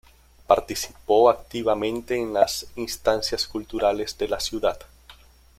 [0.47, 4.79] Participó activamente en las instancias culturales de la ciudad.